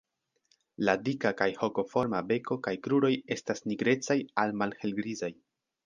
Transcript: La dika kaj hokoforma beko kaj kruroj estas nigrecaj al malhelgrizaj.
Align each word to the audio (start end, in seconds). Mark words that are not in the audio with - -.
La 0.87 0.95
dika 1.09 1.33
kaj 1.41 1.47
hokoforma 1.59 2.23
beko 2.33 2.59
kaj 2.69 2.75
kruroj 2.87 3.13
estas 3.39 3.65
nigrecaj 3.71 4.21
al 4.47 4.61
malhelgrizaj. 4.65 5.35